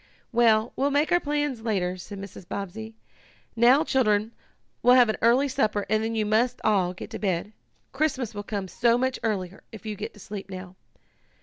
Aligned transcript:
"Well, 0.31 0.73
we'll 0.75 0.89
make 0.89 1.11
our 1.11 1.19
plans 1.19 1.61
later," 1.61 1.95
said 1.95 2.17
Mrs. 2.19 2.47
Bobbsey. 2.47 2.95
"Now, 3.55 3.83
children, 3.83 4.31
we'll 4.81 4.95
have 4.95 5.09
an 5.09 5.17
early 5.21 5.47
supper 5.47 5.85
and 5.91 6.03
then 6.03 6.15
you 6.15 6.25
must 6.25 6.59
all 6.63 6.93
get 6.95 7.11
to 7.11 7.19
bed. 7.19 7.53
Christmas 7.91 8.33
will 8.33 8.41
come 8.41 8.67
so 8.67 8.97
much 8.97 9.19
earlier 9.21 9.61
if 9.71 9.85
you 9.85 9.95
go 9.95 10.07
to 10.07 10.19
sleep 10.19 10.49
now." 10.49 10.75